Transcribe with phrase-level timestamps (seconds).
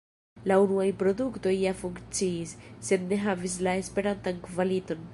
[0.51, 2.57] La unuaj produktoj ja funkciis,
[2.91, 5.07] sed ne havis la esperatan kvaliton.